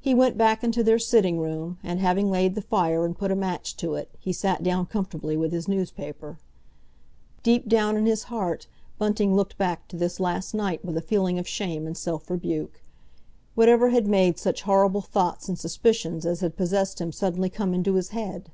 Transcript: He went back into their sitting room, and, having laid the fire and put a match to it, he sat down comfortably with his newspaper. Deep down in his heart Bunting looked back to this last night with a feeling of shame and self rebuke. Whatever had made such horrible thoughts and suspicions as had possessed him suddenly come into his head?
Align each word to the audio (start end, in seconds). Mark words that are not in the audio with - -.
He 0.00 0.14
went 0.14 0.38
back 0.38 0.62
into 0.62 0.84
their 0.84 1.00
sitting 1.00 1.40
room, 1.40 1.76
and, 1.82 1.98
having 1.98 2.30
laid 2.30 2.54
the 2.54 2.62
fire 2.62 3.04
and 3.04 3.18
put 3.18 3.32
a 3.32 3.34
match 3.34 3.76
to 3.78 3.94
it, 3.94 4.08
he 4.20 4.32
sat 4.32 4.62
down 4.62 4.86
comfortably 4.86 5.36
with 5.36 5.50
his 5.50 5.66
newspaper. 5.66 6.38
Deep 7.42 7.68
down 7.68 7.96
in 7.96 8.06
his 8.06 8.22
heart 8.30 8.68
Bunting 8.96 9.34
looked 9.34 9.58
back 9.58 9.88
to 9.88 9.96
this 9.96 10.20
last 10.20 10.54
night 10.54 10.84
with 10.84 10.96
a 10.96 11.02
feeling 11.02 11.36
of 11.40 11.48
shame 11.48 11.84
and 11.84 11.96
self 11.98 12.30
rebuke. 12.30 12.80
Whatever 13.56 13.88
had 13.88 14.06
made 14.06 14.38
such 14.38 14.62
horrible 14.62 15.02
thoughts 15.02 15.48
and 15.48 15.58
suspicions 15.58 16.24
as 16.24 16.38
had 16.38 16.56
possessed 16.56 17.00
him 17.00 17.10
suddenly 17.10 17.50
come 17.50 17.74
into 17.74 17.94
his 17.94 18.10
head? 18.10 18.52